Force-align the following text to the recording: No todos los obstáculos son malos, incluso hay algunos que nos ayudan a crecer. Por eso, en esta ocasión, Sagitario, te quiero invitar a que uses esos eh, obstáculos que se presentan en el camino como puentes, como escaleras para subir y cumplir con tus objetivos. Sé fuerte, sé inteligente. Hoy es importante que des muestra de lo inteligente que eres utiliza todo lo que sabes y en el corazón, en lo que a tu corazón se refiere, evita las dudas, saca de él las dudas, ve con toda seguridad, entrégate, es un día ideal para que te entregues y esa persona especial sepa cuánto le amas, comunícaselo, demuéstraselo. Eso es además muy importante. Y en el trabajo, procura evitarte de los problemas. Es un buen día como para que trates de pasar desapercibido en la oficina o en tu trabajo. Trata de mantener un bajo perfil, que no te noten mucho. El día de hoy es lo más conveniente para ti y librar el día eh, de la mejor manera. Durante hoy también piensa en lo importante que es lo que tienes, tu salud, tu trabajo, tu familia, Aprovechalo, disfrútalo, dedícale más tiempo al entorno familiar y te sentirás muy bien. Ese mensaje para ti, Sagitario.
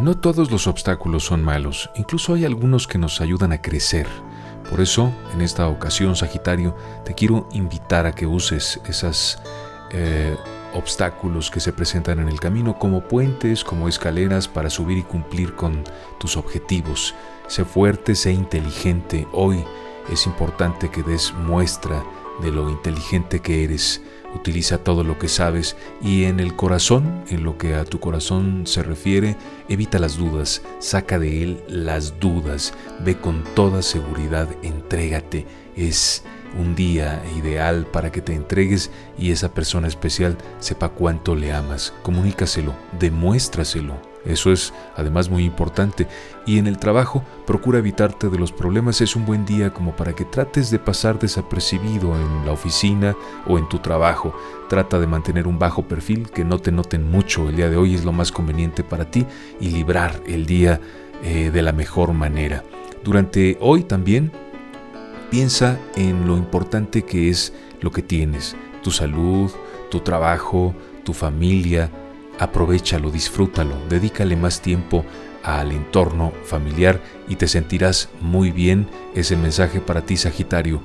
No 0.00 0.14
todos 0.14 0.50
los 0.50 0.66
obstáculos 0.66 1.24
son 1.24 1.42
malos, 1.42 1.88
incluso 1.94 2.34
hay 2.34 2.44
algunos 2.44 2.86
que 2.86 2.98
nos 2.98 3.22
ayudan 3.22 3.52
a 3.52 3.62
crecer. 3.62 4.06
Por 4.68 4.82
eso, 4.82 5.10
en 5.32 5.40
esta 5.40 5.68
ocasión, 5.68 6.16
Sagitario, 6.16 6.76
te 7.04 7.14
quiero 7.14 7.48
invitar 7.52 8.04
a 8.04 8.12
que 8.12 8.26
uses 8.26 8.78
esos 8.86 9.38
eh, 9.92 10.36
obstáculos 10.74 11.50
que 11.50 11.60
se 11.60 11.72
presentan 11.72 12.18
en 12.18 12.28
el 12.28 12.40
camino 12.40 12.78
como 12.78 13.08
puentes, 13.08 13.64
como 13.64 13.88
escaleras 13.88 14.48
para 14.48 14.68
subir 14.68 14.98
y 14.98 15.02
cumplir 15.02 15.54
con 15.54 15.82
tus 16.20 16.36
objetivos. 16.36 17.14
Sé 17.46 17.64
fuerte, 17.64 18.14
sé 18.14 18.32
inteligente. 18.32 19.26
Hoy 19.32 19.64
es 20.12 20.26
importante 20.26 20.90
que 20.90 21.02
des 21.02 21.32
muestra 21.32 22.04
de 22.42 22.50
lo 22.50 22.68
inteligente 22.68 23.40
que 23.40 23.64
eres 23.64 24.02
utiliza 24.36 24.78
todo 24.78 25.02
lo 25.02 25.18
que 25.18 25.28
sabes 25.28 25.76
y 26.00 26.24
en 26.24 26.40
el 26.40 26.54
corazón, 26.54 27.24
en 27.28 27.42
lo 27.42 27.58
que 27.58 27.74
a 27.74 27.84
tu 27.84 27.98
corazón 28.00 28.66
se 28.66 28.82
refiere, 28.82 29.36
evita 29.68 29.98
las 29.98 30.16
dudas, 30.16 30.62
saca 30.78 31.18
de 31.18 31.42
él 31.42 31.60
las 31.68 32.20
dudas, 32.20 32.72
ve 33.00 33.16
con 33.16 33.42
toda 33.54 33.82
seguridad, 33.82 34.48
entrégate, 34.62 35.46
es 35.76 36.22
un 36.58 36.74
día 36.74 37.22
ideal 37.36 37.86
para 37.86 38.10
que 38.12 38.22
te 38.22 38.34
entregues 38.34 38.90
y 39.18 39.32
esa 39.32 39.52
persona 39.52 39.88
especial 39.88 40.36
sepa 40.58 40.88
cuánto 40.88 41.34
le 41.34 41.52
amas, 41.52 41.92
comunícaselo, 42.02 42.74
demuéstraselo. 42.98 44.15
Eso 44.26 44.52
es 44.52 44.74
además 44.96 45.30
muy 45.30 45.44
importante. 45.44 46.06
Y 46.46 46.58
en 46.58 46.66
el 46.66 46.78
trabajo, 46.78 47.24
procura 47.46 47.78
evitarte 47.78 48.28
de 48.28 48.38
los 48.38 48.52
problemas. 48.52 49.00
Es 49.00 49.16
un 49.16 49.24
buen 49.24 49.44
día 49.44 49.72
como 49.72 49.94
para 49.94 50.14
que 50.14 50.24
trates 50.24 50.70
de 50.70 50.78
pasar 50.78 51.18
desapercibido 51.18 52.14
en 52.16 52.46
la 52.46 52.52
oficina 52.52 53.16
o 53.46 53.58
en 53.58 53.68
tu 53.68 53.78
trabajo. 53.78 54.34
Trata 54.68 54.98
de 54.98 55.06
mantener 55.06 55.46
un 55.46 55.58
bajo 55.58 55.82
perfil, 55.86 56.30
que 56.30 56.44
no 56.44 56.58
te 56.58 56.72
noten 56.72 57.08
mucho. 57.08 57.48
El 57.48 57.56
día 57.56 57.70
de 57.70 57.76
hoy 57.76 57.94
es 57.94 58.04
lo 58.04 58.12
más 58.12 58.32
conveniente 58.32 58.82
para 58.82 59.10
ti 59.10 59.26
y 59.60 59.70
librar 59.70 60.20
el 60.26 60.46
día 60.46 60.80
eh, 61.22 61.50
de 61.50 61.62
la 61.62 61.72
mejor 61.72 62.12
manera. 62.12 62.64
Durante 63.04 63.56
hoy 63.60 63.84
también 63.84 64.32
piensa 65.30 65.78
en 65.94 66.26
lo 66.26 66.36
importante 66.36 67.02
que 67.02 67.30
es 67.30 67.52
lo 67.80 67.90
que 67.90 68.02
tienes, 68.02 68.56
tu 68.82 68.90
salud, 68.90 69.50
tu 69.90 70.00
trabajo, 70.00 70.74
tu 71.04 71.12
familia, 71.12 71.90
Aprovechalo, 72.38 73.10
disfrútalo, 73.10 73.74
dedícale 73.88 74.36
más 74.36 74.60
tiempo 74.60 75.04
al 75.42 75.72
entorno 75.72 76.32
familiar 76.44 77.00
y 77.28 77.36
te 77.36 77.48
sentirás 77.48 78.08
muy 78.20 78.50
bien. 78.50 78.88
Ese 79.14 79.36
mensaje 79.36 79.80
para 79.80 80.02
ti, 80.02 80.16
Sagitario. 80.16 80.82